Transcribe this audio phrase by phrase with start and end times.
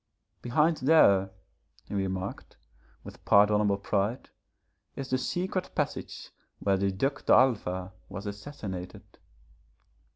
[0.41, 1.29] 'Behind there,'
[1.85, 2.57] he remarked,
[3.03, 4.31] with pardonable pride,
[4.95, 9.19] 'is the secret passage where the Duc d'Alva was assassinated.'